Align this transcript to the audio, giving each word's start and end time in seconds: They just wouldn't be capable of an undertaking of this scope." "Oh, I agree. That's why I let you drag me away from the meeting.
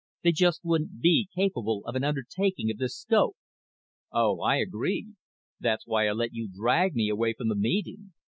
They 0.23 0.31
just 0.31 0.61
wouldn't 0.63 0.99
be 0.99 1.29
capable 1.35 1.83
of 1.85 1.93
an 1.93 2.03
undertaking 2.03 2.71
of 2.71 2.77
this 2.79 2.97
scope." 2.97 3.35
"Oh, 4.11 4.39
I 4.41 4.55
agree. 4.55 5.13
That's 5.59 5.85
why 5.85 6.07
I 6.07 6.13
let 6.13 6.33
you 6.33 6.47
drag 6.51 6.95
me 6.95 7.07
away 7.07 7.33
from 7.37 7.49
the 7.49 7.55
meeting. 7.55 8.11